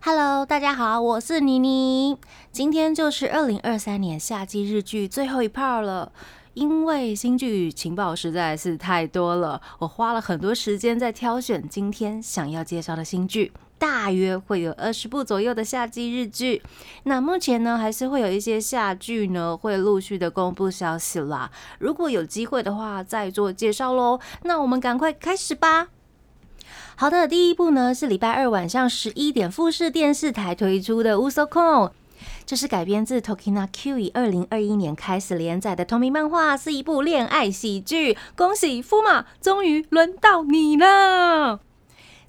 [0.00, 2.16] Hello，大家好，我是妮妮。
[2.52, 6.12] 今天就是二零二三年夏季日剧最后一 part 了。
[6.52, 13.50] 因为新剧情报实在是太多了，我花了很多时间在挑选今天想要介绍的新剧，
[13.84, 16.62] 大约会有二十部左右的夏季日剧。
[17.02, 21.50] 那目前呢，还是会有一些夏剧呢会陆续的公布消息啦。
[21.78, 24.18] 如果有机会的话，再做介绍喽。
[24.44, 25.88] 那我们赶快开始吧。
[26.96, 31.62] 好的，第一部呢是礼拜二晚上十一点富士电视台推出的《乌索控》，
[32.46, 38.16] 这是改编自 Tokina Q 以二零二一年开始连载的同名漫画，是一部恋爱喜剧。
[38.34, 41.60] 恭喜夫马，终于轮到你了！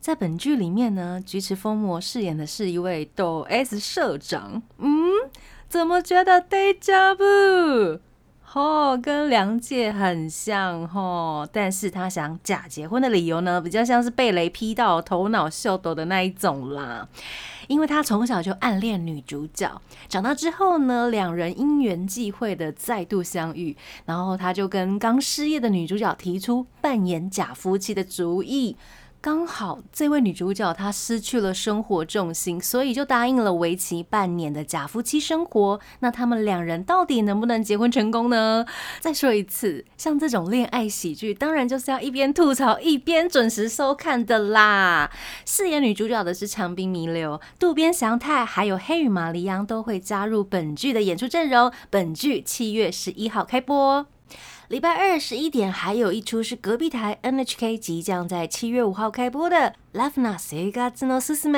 [0.05, 4.61] 在本剧里面呢，菊池风磨饰演的是一位抖 S 社长。
[4.77, 5.09] 嗯，
[5.67, 7.99] 怎么觉得 deja vu？
[8.53, 17.09] 哦，跟梁界很像哦，但是他想假结婚的理由呢，比较像是被雷劈到头脑秀抖的那一种啦。
[17.67, 23.75] 因为他从小就暗恋女主角，长大之后呢，两人因缘际会的再度相遇，
[24.05, 28.77] 然后他就跟刚失业的女主角提出扮演假夫妻的主意。
[29.25, 35.79] 刚好这位女主角她失去了生活重心，所以就答应了为期半年的假夫妻生活。
[36.01, 38.67] 那他们两人到底能不能结婚成功呢？
[38.99, 45.09] 再说一次，像这种恋爱喜剧，当然就是要一边吐槽一边准时收看的啦。
[45.43, 51.71] 饰演女主角的是长滨弥留、渡边祥太，还有黑羽麻里央都会加入本剧的演出阵容。
[51.89, 54.05] 本剧七月十一号开播。
[54.69, 61.51] 礼拜二十一点，还有一出是隔壁台 NHK 即将在七月五号开播的《Love Na Sega Zno Susme》，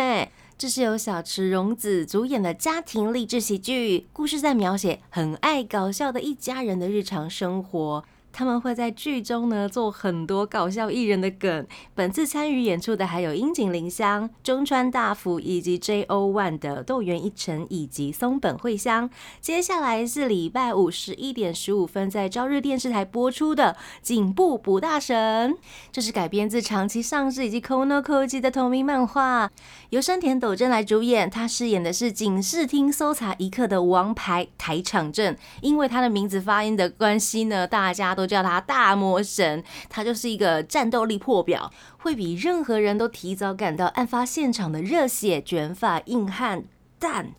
[0.57, 8.03] 这是由小池荣子主演的家庭励志喜剧，故事在描写很爱搞笑的一家人的日常生活。
[8.37, 11.65] 他们会在剧中呢做很多搞笑艺人的梗。
[11.95, 16.31] 本次参与演出的还有樱井玲香、中川大辅以及 J.O.
[16.31, 19.09] One 的豆原一成以及松本惠香。
[19.41, 25.51] 接下来是礼拜五十一点十五分在朝日电视台播出的《颈部补大神》，
[25.91, 29.49] 这是改编自长期上市以及 Kono Koji 的同名漫画，
[29.89, 31.27] 由山田斗真来主演。
[31.27, 35.35] 他饰演的是警视厅搜查一课的王牌台场镇。
[35.61, 46.65] 因为他的名字发音的关系呢，大家都叫他大魔神，他就是一个战斗力破表，会比任何人都提早赶到案发现场的热血卷发硬汉。
[46.99, 47.33] 蛋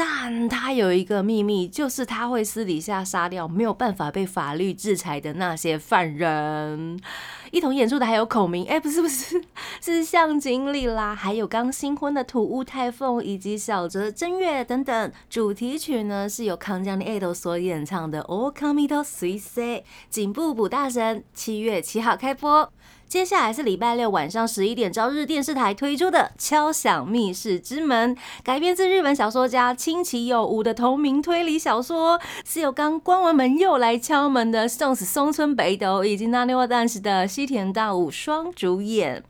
[0.00, 7.00] 但他有一个秘密，就是他会私底下杀掉没有办法被法律制裁的那些犯人。
[7.50, 9.42] 一同演出的还有孔明，哎，不是不是，
[9.82, 15.12] 是向井理啦，还有刚新婚的土屋太凤以及小泽真月等等。
[15.28, 19.40] 主题曲呢是由康江的爱豆所演唱的《O Kamito Suise》，
[20.08, 22.72] 颈部补大神，七月七号开播。
[23.08, 28.14] 接下来是礼拜六晚上十一点，朝日电视台推出的《敲响密室之门》，
[28.44, 39.24] 改编自日本小说家清崎有吾的同名推理小说，是由刚关完门又来敲门的宋子松村北斗以及那内瓦旦士的西田大武双主演。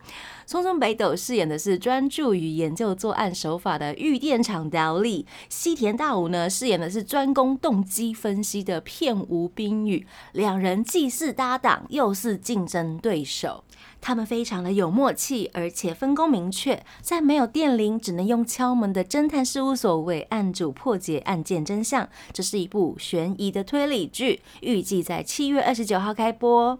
[0.48, 10.06] 松村北斗饰演的是专注于研究作案手法的玉电厂条例，西田大武呢饰演的是专攻动机分析的片无冰雨。
[10.32, 13.62] 两人既是搭档，又是竞争对手。
[14.00, 22.08] 他们非常的有默契，而且分工明确，在没有电铃、只能用敲门的侦探事务所为案主破解案件真相。
[22.32, 26.78] 这是一部悬疑的推理剧，预计在七月二十九号开播。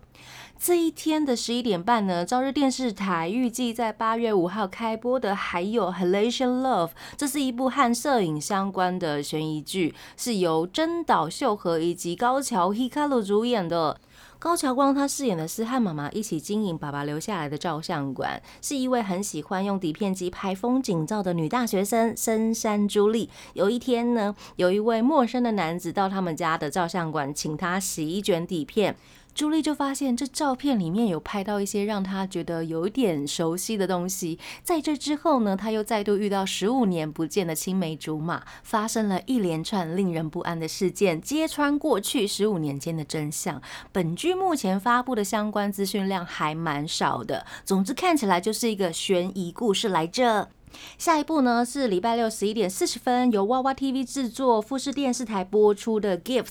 [0.61, 14.01] 这一天的十一点半呢，朝日电视台预计在八月五号开播的还有《Halation Love》，这是一部和摄影相关的悬疑剧，是由真岛秀和以及高桥 Hikaru 主演的。
[14.41, 23.31] 高桥光他饰演的是和妈妈一起经营爸爸留下来的照相馆，是一位很喜欢用底片机拍风景照的女大学生深山朱莉。
[23.55, 28.97] 有一天呢，有一位陌生的男子到他们家的照相馆，请他洗一卷底片。
[29.39, 34.37] 朱莉就发现这照片里面有拍到一些让她觉得有点熟悉的东西。
[34.65, 43.63] 在这之后呢，她又再度遇到十五年不见的青梅竹马，发生了一连串令人不安的事件，揭穿过去十五年间的真相。
[43.93, 50.49] 本剧目前发布的相关资讯量还蛮少的，总之看起来就是一个悬疑故事来着。
[50.97, 56.44] 下一部呢是礼拜六十一点四十分由娃娃 TV 制作、富士电视台播出的《Gift》，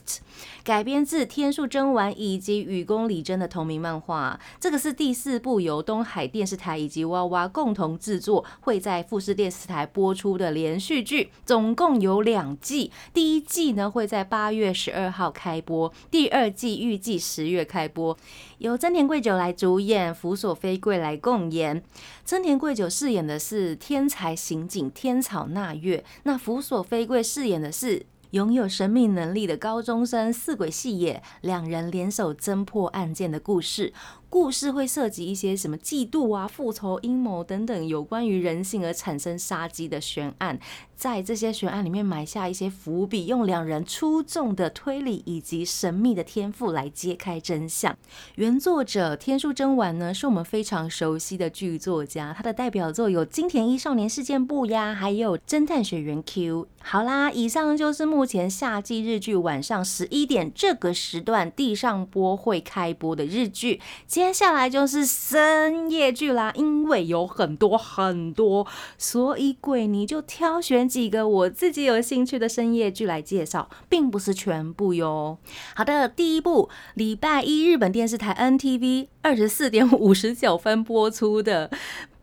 [0.64, 4.40] 改编自天树真丸以及雨宫里真的同名漫画。
[4.60, 12.92] 这个是第四部由东海电视台以及娃娃共同制作，会在富士电视台播出的连续剧，总共有两季。
[13.14, 18.18] 第一季呢会在八月十二号开播，第二季预计十月开播。
[18.60, 21.84] 由真田贵久来主演，福所飞贵来共演。
[22.26, 33.94] 真田贵久饰演的是天才刑警天草那月，那福所飞贵饰演的是拥有神秘能力的高中生四鬼细野，两人联手侦破案件的故事。
[34.30, 40.60] 故事会涉及一些什么嫉妒啊、复仇、阴谋等等有关于人性而产生杀机的悬案，
[40.96, 47.98] 在这些悬案里面埋下一些伏笔，用两人出众的推理以及神秘的天赋来揭开真相。
[48.36, 56.64] 原作者天树真丸呢，是我们非常熟悉的剧作家，他的代表作有《金田一少年事件簿》呀，还有《侦探学园 Q》。
[56.84, 63.80] 好啦，以上就是目前夏季日剧晚上十一点这个时段地上播会开播的日剧。
[64.18, 68.66] 接下来就是深夜剧啦，因为有很多很多，
[68.98, 75.38] 所以鬼你就挑选几个我自己有兴趣的深夜剧来介绍，并不是全部哟。
[75.76, 81.70] 好的，第一部礼拜一日本电视台 NTV 二十四点五十九分播出的。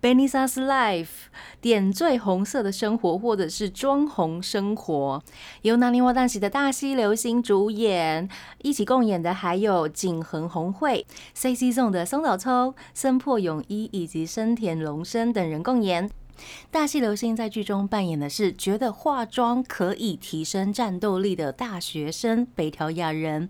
[0.05, 1.31] Benisa's Life
[1.63, 5.23] 点缀红色的生活，或者是装红生活，
[5.63, 8.29] 由南宁瓦旦喜的大西流星主演，
[8.61, 16.11] 一起共演的还有景恒红会、C C 送的松岛聪、森破勇一以及生田龙生等人共演。
[16.71, 23.49] 大西流星在剧中扮演的是觉得化妆可以提升战斗力的大学生北条亚人。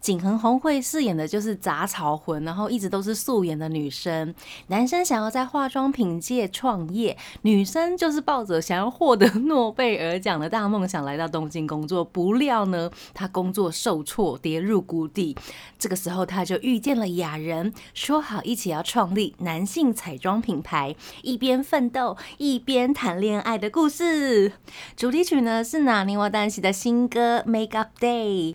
[0.00, 4.34] 景恒红会饰演的就是杂草魂，然后一直都是素颜的女生。
[4.68, 12.02] 男生想要在化妆品界创业，女生就是抱着想要获得诺贝尔奖的大梦想来到东京工作。
[12.02, 15.36] 不料呢，她工作受挫，跌入谷底。
[15.78, 24.52] 这个时候，她就遇见了雅人，说好一起要创立男性彩妆品牌，一边奋斗一边谈恋爱的故事。
[24.96, 28.54] 主题曲呢是拿尼瓦丹西的新歌《Make Up Day》。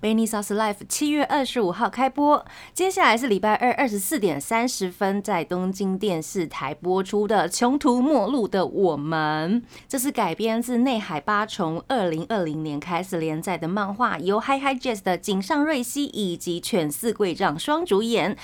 [0.00, 18.36] Benisa's Life》七月二十五号开播，接下来是礼拜二二十四点三十分在东京电视台播出的《穷途末路的我们》，这是改编自内海八重二零二零年开始连载的漫画，由 Hi Hi Jazz 的井上瑞希以及犬四贵丈双主演。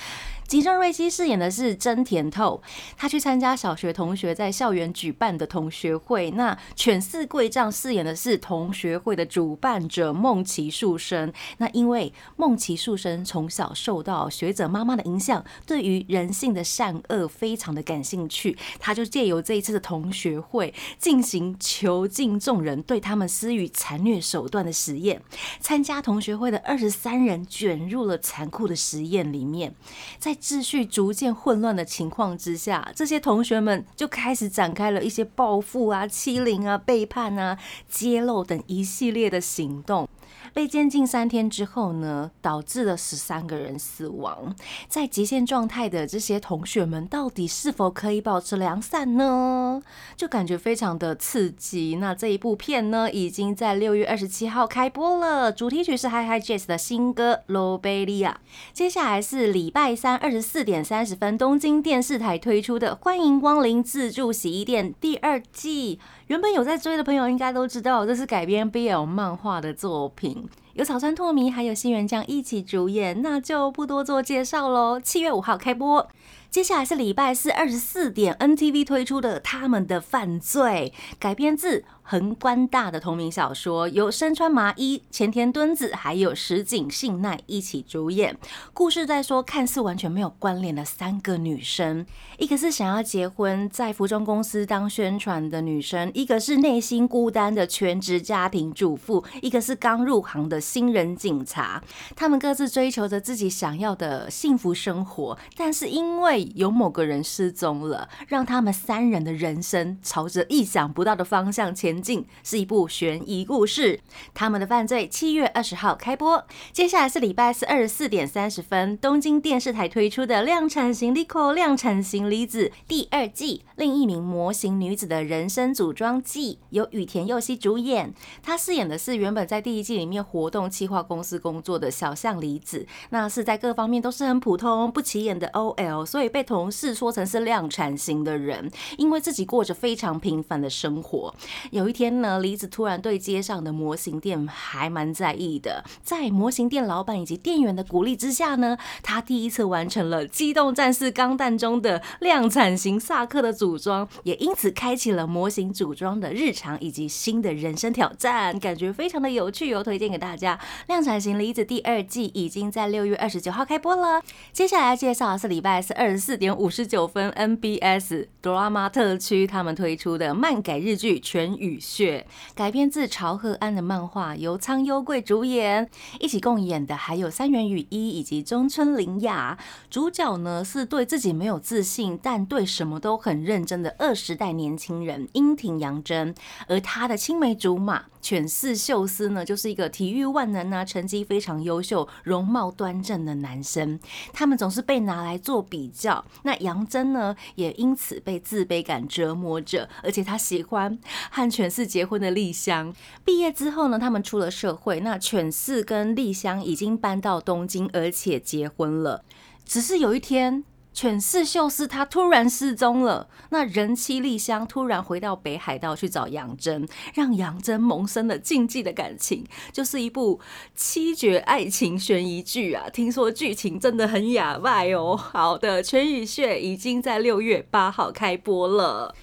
[0.49, 2.59] 井上瑞希饰演的是真田透，
[2.97, 6.31] 他去参加小学同学在校园举办的同学会。
[6.31, 11.31] 那犬四贵丈饰演的是同学会的主办者梦崎树生。
[11.59, 25.21] 那因为梦崎树生从小受到学者妈妈的影响，对于人性的善恶非常的感兴趣，他就借由这一次的同学会进行囚禁众人，对他们施予残虐手段的实验。
[25.59, 29.75] 参加同学会的二十三人卷入了残酷的实验里面，
[30.17, 37.57] 在秩序逐渐混乱的情况之下，这些同学们就开始展开了一些报复啊、欺凌啊、背叛啊、
[37.89, 40.07] 揭露等一系列的行动。
[40.53, 44.55] 被监禁三天之后呢，导致了十三个人死亡。
[44.87, 49.81] 在极限状态的这些同学们，到底是否可以保持良善呢？
[50.15, 51.97] 就感觉非常的刺激。
[51.99, 55.51] 那这一部片呢，已经在六月二十七号开播了。
[55.51, 58.39] 主题曲是 Hi Hi Jazz 的新歌《罗贝利亚》。
[58.73, 65.99] 接下来是礼拜三二十四点三十分，东京电视台推出的《欢迎光临自助洗衣店》第二季。
[66.29, 74.99] 原本有在追的朋友应该都知道，这是改编 BL 漫画的作品，有草川拓弥还有新垣将一起主演，那就不多做介绍喽。
[74.99, 76.07] 七月五号开播。
[76.51, 88.35] 接下来是礼拜四二十四点，NTV 推出的《他们的犯罪》，改编自横官大的同名小说，由身穿麻衣、前田敦子还有石井幸奈一起主演。
[88.73, 92.03] 故事在说，看似完全没有关联的三个女生，
[92.39, 101.83] 一个是想要结婚在服装公司当宣传的女生，一个是内心孤单的全职家庭主妇，一个是刚入行的新人警察。
[102.15, 113.99] 他们各自追求着自己想要的幸福生活，但是因为有某个人失踪了，让他们三人的人生朝着意想不到的方向前进，是一部悬疑故事。
[114.33, 128.13] 他们的犯罪七月二十号开播，接下来是礼拜四二十四点三十分，东京电视台推出的《量产型 Lico 量产型离子》第二季，另一名模型女子的人生组装记，由羽田佑希主演。
[128.41, 141.33] 她饰演的是原本在第一季里面活动企划公司工作的小象离子，那是在各方面都是很普通、不起眼的 OL，所以被同事说成是量产型的人，因为自己过着非常平凡的生活。
[141.71, 160.59] 有一天呢，梨子突然对街上的模型店还蛮在意的，在模型店老板以及店员的鼓励之下呢，他第一次完成了《机动战士钢弹》中的量产型萨克的组装，也因此开启了模型组装的日常以及新的人生挑战，感觉非常的有趣哦，推荐给大家。
[160.87, 164.21] 量产型离子第二季已经在六月二十九号开播了。
[164.51, 179.57] 接下来介绍是礼拜四二十四点五十九分 NBS Drama 特区他们推出的漫改日剧《全雨雪》，改编自朝贺安的漫画，由苍优贵主演，一起共演的还有三原雨衣以及中村玲雅。
[179.89, 186.33] 主角呢是对自己没有自信，但对什么都很认真的二十代年轻人樱庭洋真，
[186.67, 188.05] 而他的青梅竹马。
[188.21, 193.97] 犬饲秀司呢，就是一个体育万能啊，成绩非常优秀、容貌端正的男生。
[194.33, 196.25] 他们总是被拿来做比较。
[196.43, 199.87] 那杨真呢，也因此被自卑感折磨着。
[200.03, 200.99] 而且他喜欢
[201.31, 202.93] 和犬饲结婚的丽香。
[203.25, 205.01] 毕业之后呢，他们出了社会。
[205.01, 209.25] 那犬饲跟丽香已经搬到东京，而且结婚了。
[209.65, 210.63] 只是有一天。
[210.91, 220.41] 犬饲秀司他突然失踪了，那人妻丽香突然回到北海道去找杨真，让杨真萌生了禁忌的感情，就是一部
[220.75, 222.89] 七绝爱情悬疑剧啊！
[222.89, 225.15] 听说剧情真的很哑巴哦。
[225.15, 229.15] 好的，《全羽血》已经在六月八号开播了。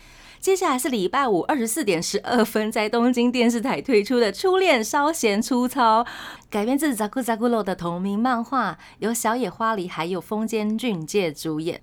[0.45, 6.03] 接下来是礼拜五二十四点十二分，在东京电视台推出的《初恋稍嫌粗糙》，
[6.49, 11.81] 改编自《ザクザクロ》的同名漫画，由小野花梨还有丰间俊介主演。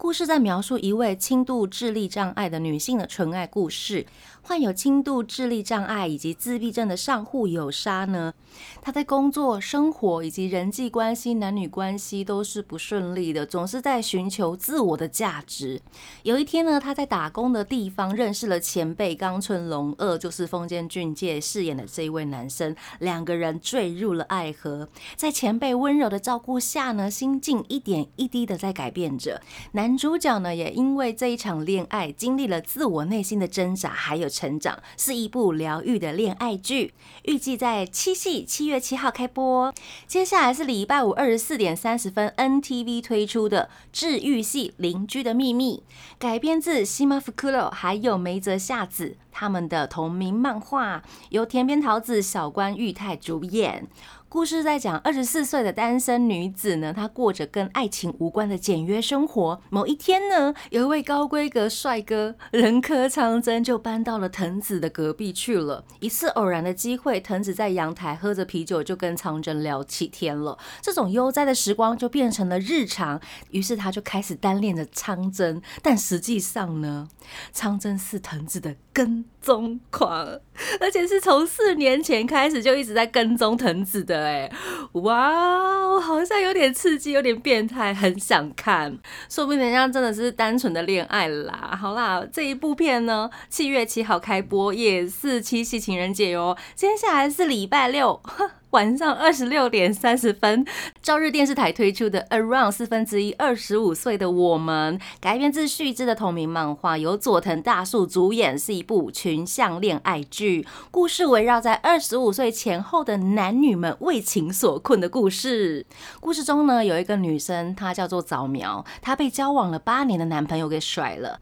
[0.00, 4.06] 故事在描述一位轻度智力障碍的女性的纯爱故事。
[4.42, 8.32] 患有轻度智力障碍以及自闭症的上户有沙呢，
[8.80, 15.82] 她在工作、生活以及人际关系、男女关系都是不顺利的，总是在寻求自我的价值。
[16.22, 24.88] 有一天呢，她在打工的地方认识了前辈冈村龙二，就是丰间俊介饰演的这一位男生，两个人坠入了爱河。
[25.14, 29.42] 在前辈温柔的照顾下呢，心境一点一滴的在改变着。
[29.72, 34.28] 男男主角呢，也因为这一场恋爱，经历了自我内心的挣扎，还有。
[34.28, 36.94] 成长是一部疗愈的恋爱剧，
[37.24, 39.74] 预计在七夕七月七号开播。
[40.06, 45.82] 接下来是礼拜五二十四点三十分，NTV 推出的治愈系《邻居的秘密》，
[46.20, 53.88] 改编自西马福库洛还有梅泽夏子他们的同名漫画，由田边桃子、小关裕太主演。
[54.32, 59.60] 故事在讲二十四岁的单身女子呢，她过着跟爱情无关的简约生活。
[59.70, 65.84] 某一天呢，有一位高规格帅哥人科昌真就搬到了藤子的隔壁去了。
[65.98, 70.56] 一次偶然的机会，藤子在阳台喝着啤酒，就跟昌真聊起天了。
[70.80, 73.20] 这种悠哉的时光就变成了日常，
[73.50, 75.60] 于是他就开始单恋着昌真。
[75.82, 77.08] 但实际上呢，
[77.52, 80.38] 昌真是藤子的跟踪狂，
[80.80, 84.24] 而且是从四年前开始就一直在跟踪藤子的。
[84.24, 84.50] 哎，
[84.92, 88.98] 哇，好像有点刺激，有点变态，很想看。
[89.28, 91.76] 说不定人家真的是单纯的恋爱啦。
[91.80, 96.56] 好啦，这一部片呢，七月七号开播，也是七夕情人节哟。
[96.74, 98.20] 接下来是礼拜六。
[98.70, 100.64] 晚上二十六点三十分，
[101.02, 110.64] 朝日电视台推出的《Around 四分之一二十五岁的我们》，改编自旭之的同名漫画，由佐藤大树主演，是一部群像恋爱剧。
[110.92, 115.84] 故事围绕在二十五岁前后的男女们为情所困的故事。
[116.20, 121.40] 故事中呢，有一个女生，她叫做早苗，她被交往了八年的男朋友给甩了。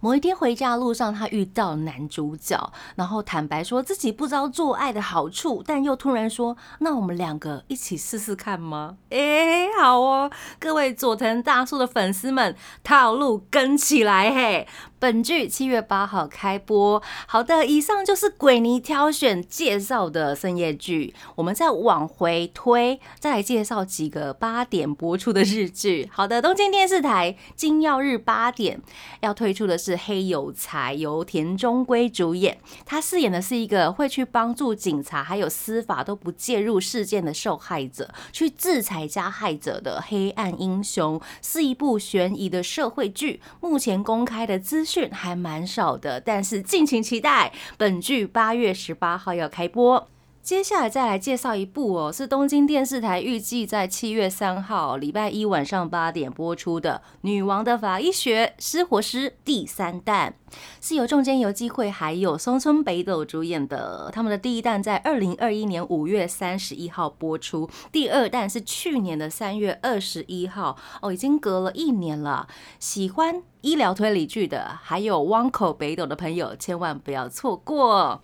[0.00, 14.66] 某一天回家路上，他遇到男主角，然后坦白说自己不知道做爱的好处，但又突然说：“那我们两个一起试试看吗？”哎，好哦，各位佐藤大树的粉丝们，套路跟起来嘿！
[14.98, 17.02] 本剧七月八号开播。
[17.26, 21.14] 好的，以上就是鬼尼挑选介绍的深夜剧。
[21.34, 26.08] 我们再往回推，再来介绍几个八点播出的日剧。
[26.10, 28.80] 好的，东京电视台金曜日八点
[29.20, 32.58] 要推出的是《黑有才》，由田中圭主演。
[32.84, 41.20] 他饰演的是一个会去帮助警察还有司法都不介入事件的受害者，去制裁加害者的黑暗英雄。
[41.40, 43.40] 是一部悬疑的社会剧。
[43.60, 45.04] 目前公开的资讯。
[45.14, 47.52] 还蛮少的，但是敬请期待。
[47.76, 50.08] 本剧八月十八号要开播。
[50.44, 60.34] 接下来再来介绍一部哦，是东京电视台预计在七月三号礼拜一晚上八点播出的《女王的法医学失活师》第三弹，
[60.82, 64.10] 是由中间游纪会还有松村北斗主演的。
[64.12, 72.46] 他们的第一弹在二零二一年五月三十一号播出，第二弹是去年的三月二十一号哦，已经隔了一年了。
[72.78, 78.20] 喜欢医疗推理剧的，还有汪口北斗的朋友，千万不要错过。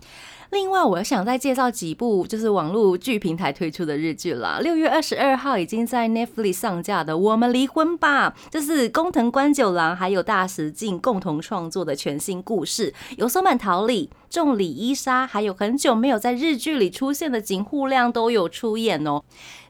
[0.51, 4.59] 另外，我想再介绍几部就是网络剧平台推出的日剧啦。
[4.61, 19.23] 六月二十二号已经在 Netflix 上架的《我们离婚吧》，这是工藤官九郎还有大石静共同创作的全新故事，有松满桃李、重里伊莎，还有很久没有在日剧里出现的井户亮都有出演哦。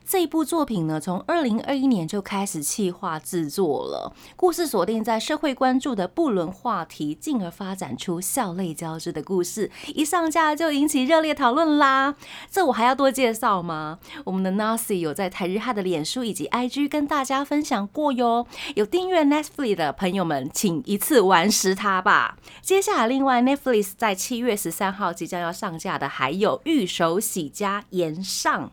[0.06, 12.14] 这一部作品呢，从二零二一年就开始企划制作了，故事锁定在社会关注的不伦话题，进而发展出笑泪交织的故事，一上架就引起热烈讨论啦。
[12.50, 13.98] 这我还要多介绍吗？
[14.24, 18.46] 我们的 Nasi 有在台日哈的脸书以及 IG 跟大家分享过哟。
[18.74, 22.36] 有订阅 Netflix 的朋友们，请一次完食它吧。
[22.60, 28.66] 接下来，另外 Netflix 在七月十三号即将要上架的，还有《御手洗家岩上》，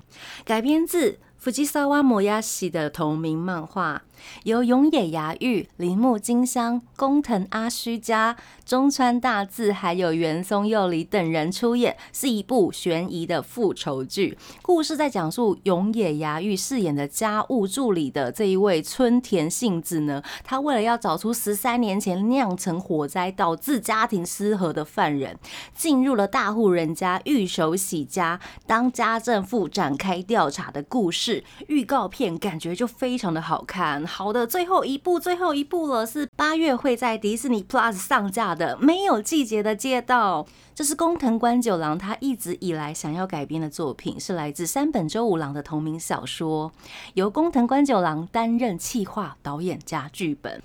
[0.43, 1.18] 改编自。
[1.39, 4.03] 福吉沙瓦摩亚西的同名漫画。
[4.43, 8.35] 由永野芽郁、铃木金香、工藤阿须加、
[8.65, 14.37] 中川大志还有原松佑里等人出演，是一部悬疑的复仇剧。
[14.61, 25.37] 故事在讲述永野芽郁饰演的家务助理的这一位村田幸子呢，他为了要找出十三年前酿成火灾导致家庭失和的犯人，
[25.75, 31.43] 进入了大户人家御手洗家当家政妇展开调查的故事。
[31.67, 34.05] 预告片感觉就非常的好看。
[34.09, 40.43] 好的，最后一部，最后一部了，是八月会在迪士尼 Plus 上架的《没有季节的街道》。
[40.73, 46.71] 这是工藤官九郎他一直以来想要改编的作品，是来自山本周五郎的同名小说，
[47.13, 50.61] 由工藤官九郎担任企划、导演加剧本。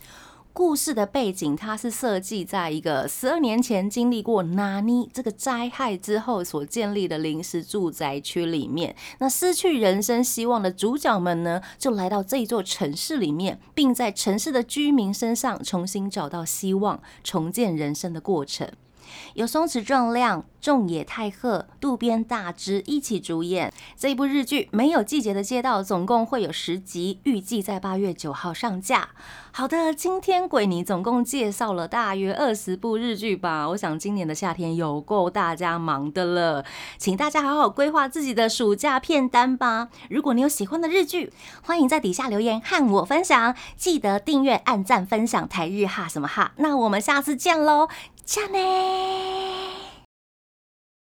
[0.54, 8.94] 故事的背景，它是设计在一个十二年前经历过纳尼这个灾害之后所建立的临时住宅区里面。
[9.18, 18.70] 那失去人生希望的主角们呢，就来到这座城市里面，并在城市的居民身上重新找到希望，重建人生的过程。
[19.34, 29.10] 有松弛壮亮、重野太鹤、渡边大之一起主演这一部日剧《没有季节的街道》，总共会有十集，预计在八月九号上架。
[29.52, 33.68] 好的，今天鬼尼总共介绍了大约二十部日剧吧。
[33.68, 36.64] 我想今年的夏天有够大家忙的了，
[36.98, 39.88] 请大家好好规划自己的暑假片单吧。
[40.10, 43.54] 如果你有喜欢的日剧，欢迎在底下留言和我分享。
[43.76, 46.52] 记得订阅、按赞、分享台日哈什么哈。
[46.56, 47.88] 那我们下次见喽！
[48.24, 49.83] 加内。